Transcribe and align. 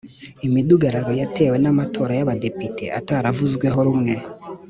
imidugararo 0.47 1.11
yatewe 1.21 1.55
n’amatora 1.63 2.11
y’abadepite 2.19 2.83
ataravuzweho 2.99 3.79
rumwe 3.87 4.13